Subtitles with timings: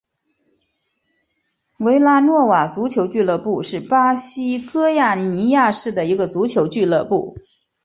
[1.77, 7.37] 维拉诺瓦足球俱乐部是巴西戈亚尼亚市的一个足球俱乐部。